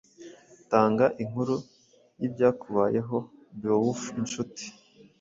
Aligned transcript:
Tanga 0.71 1.05
inkuru 1.23 1.55
yibyakubayehoBeowulf 2.19 4.03
nshuti 4.23 4.65